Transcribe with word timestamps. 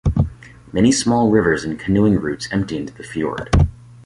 Many 0.73 0.91
small 0.91 1.29
rivers 1.29 1.63
and 1.63 1.79
canoeing 1.79 2.15
routes 2.19 2.49
empty 2.51 2.75
into 2.75 2.91
the 2.91 3.03
fjord. 3.03 3.51